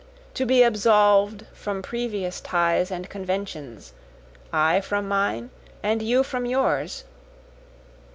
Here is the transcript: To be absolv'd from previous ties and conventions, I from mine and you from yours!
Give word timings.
To 0.33 0.47
be 0.47 0.63
absolv'd 0.63 1.45
from 1.53 1.83
previous 1.83 2.41
ties 2.41 2.89
and 2.89 3.07
conventions, 3.07 3.93
I 4.51 4.81
from 4.81 5.07
mine 5.07 5.51
and 5.83 6.01
you 6.01 6.23
from 6.23 6.47
yours! 6.47 7.03